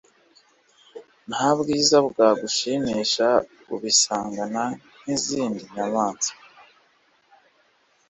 [1.29, 3.27] nta bwiza bwagushimisha
[3.73, 4.63] ubisangana
[5.01, 6.35] nk'izindi nyamaswa